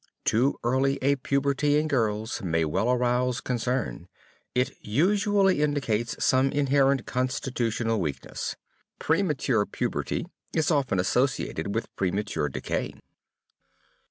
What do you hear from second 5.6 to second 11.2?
indicates some inherent constitutional weakness. Premature puberty is often